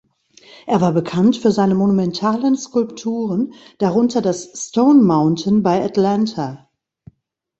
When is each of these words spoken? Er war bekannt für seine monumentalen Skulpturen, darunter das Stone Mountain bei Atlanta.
Er 0.65 0.81
war 0.81 0.93
bekannt 0.93 1.37
für 1.37 1.51
seine 1.51 1.75
monumentalen 1.75 2.55
Skulpturen, 2.57 3.53
darunter 3.77 4.23
das 4.23 4.49
Stone 4.69 4.99
Mountain 5.03 5.61
bei 5.61 5.85
Atlanta. 5.85 6.67